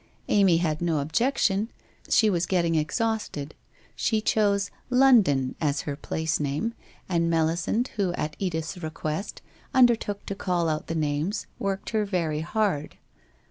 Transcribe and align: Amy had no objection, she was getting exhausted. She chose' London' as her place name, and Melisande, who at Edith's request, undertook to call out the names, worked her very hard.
Amy 0.29 0.57
had 0.57 0.81
no 0.81 0.97
objection, 0.97 1.69
she 2.09 2.27
was 2.27 2.47
getting 2.47 2.73
exhausted. 2.73 3.53
She 3.95 4.19
chose' 4.19 4.71
London' 5.05 5.53
as 5.61 5.81
her 5.81 5.95
place 5.95 6.39
name, 6.39 6.73
and 7.07 7.29
Melisande, 7.29 7.91
who 7.97 8.11
at 8.13 8.35
Edith's 8.39 8.81
request, 8.81 9.43
undertook 9.75 10.25
to 10.25 10.33
call 10.33 10.67
out 10.69 10.87
the 10.87 10.95
names, 10.95 11.45
worked 11.59 11.91
her 11.91 12.03
very 12.03 12.39
hard. 12.41 12.97